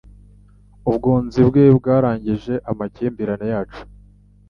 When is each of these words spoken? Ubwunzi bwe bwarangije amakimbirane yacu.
Ubwunzi 0.89 1.39
bwe 1.47 1.63
bwarangije 1.77 2.53
amakimbirane 2.71 3.45
yacu. 3.53 3.83